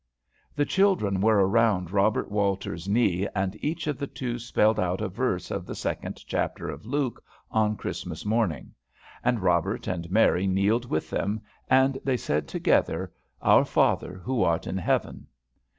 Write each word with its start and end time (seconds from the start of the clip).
The 0.55 0.65
children 0.65 1.21
were 1.21 1.47
around 1.47 1.91
Robert 1.91 2.31
Walter's 2.31 2.87
knees, 2.89 3.27
and 3.35 3.55
each 3.63 3.85
of 3.85 3.99
the 3.99 4.07
two 4.07 4.39
spelled 4.39 4.79
out 4.79 4.99
a 4.99 5.07
verse 5.07 5.51
of 5.51 5.67
the 5.67 5.75
second 5.75 6.23
chapter 6.25 6.69
of 6.71 6.87
Luke, 6.87 7.23
on 7.51 7.75
Christmas 7.77 8.25
morning. 8.25 8.73
And 9.23 9.43
Robert 9.43 9.85
and 9.85 10.09
Mary 10.09 10.47
kneeled 10.47 10.89
with 10.89 11.11
them, 11.11 11.41
and 11.69 11.99
they 12.03 12.17
said 12.17 12.47
together, 12.47 13.13
"Our 13.43 13.63
Father 13.63 14.15
who 14.17 14.41
art 14.41 14.65
in 14.65 14.77
heaven." 14.79 15.27